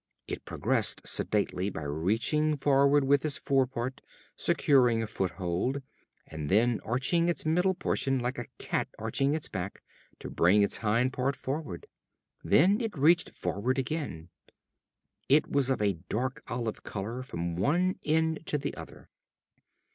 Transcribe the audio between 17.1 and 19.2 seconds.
from one end to the other.